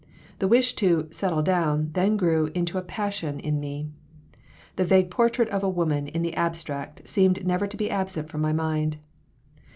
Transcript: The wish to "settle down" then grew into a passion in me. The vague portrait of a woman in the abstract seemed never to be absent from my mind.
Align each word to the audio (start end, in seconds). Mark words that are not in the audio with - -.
The 0.39 0.47
wish 0.47 0.73
to 0.77 1.07
"settle 1.11 1.43
down" 1.43 1.91
then 1.93 2.17
grew 2.17 2.47
into 2.55 2.79
a 2.79 2.81
passion 2.81 3.39
in 3.39 3.59
me. 3.59 3.91
The 4.75 4.83
vague 4.83 5.11
portrait 5.11 5.47
of 5.49 5.61
a 5.61 5.69
woman 5.69 6.07
in 6.07 6.23
the 6.23 6.33
abstract 6.33 7.07
seemed 7.07 7.45
never 7.45 7.67
to 7.67 7.77
be 7.77 7.91
absent 7.91 8.27
from 8.27 8.41
my 8.41 8.51
mind. 8.51 8.97